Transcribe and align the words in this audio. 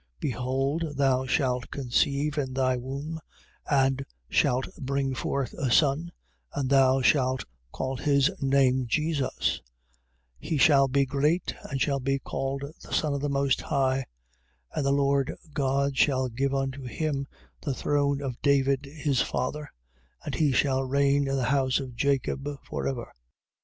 1:31. 0.19 0.19
Behold 0.21 0.83
thou 0.95 1.25
shalt 1.27 1.69
conceive 1.69 2.35
in 2.35 2.55
thy 2.55 2.75
womb 2.75 3.19
and 3.69 4.03
shalt 4.31 4.67
bring 4.79 5.13
forth 5.13 5.53
a 5.53 5.69
son: 5.69 6.11
and 6.55 6.71
thou 6.71 7.03
shalt 7.03 7.45
call 7.71 7.97
his 7.97 8.31
name 8.41 8.87
Jesus. 8.87 9.29
1:32. 10.41 10.49
He 10.49 10.57
shall 10.57 10.87
be 10.87 11.05
great 11.05 11.53
and 11.69 11.79
shall 11.79 11.99
be 11.99 12.17
called 12.17 12.63
the 12.81 12.91
Son 12.91 13.13
of 13.13 13.21
the 13.21 13.29
Most 13.29 13.61
High. 13.61 14.05
And 14.73 14.83
the 14.83 14.91
Lord 14.91 15.35
God 15.53 15.95
shall 15.95 16.29
give 16.29 16.51
unto 16.55 16.81
him 16.85 17.27
the 17.61 17.75
throne 17.75 18.23
of 18.23 18.41
David 18.41 18.85
his 18.87 19.21
father: 19.21 19.69
and 20.25 20.33
he 20.33 20.51
shall 20.51 20.83
reign 20.83 21.27
in 21.27 21.35
the 21.35 21.43
house 21.53 21.79
of 21.79 21.95
Jacob 21.95 22.49
for 22.65 22.87
ever. 22.87 23.13